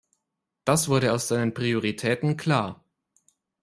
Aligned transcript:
Das 0.65 0.89
wurde 0.89 1.13
aus 1.13 1.27
seinen 1.27 1.53
Prioritäten 1.53 2.35
klar. 2.35 2.83